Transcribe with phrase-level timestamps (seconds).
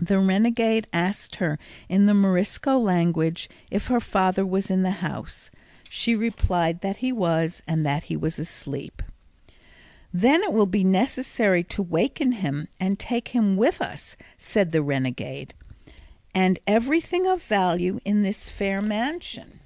[0.00, 5.50] The renegade asked her in the Morisco language if her father was in the house.
[5.90, 9.02] She replied that he was and that he was asleep.
[10.14, 14.80] "Then it will be necessary to waken him and take him with us," said the
[14.80, 15.52] renegade,
[16.34, 19.60] "and everything of value in this fair mansion."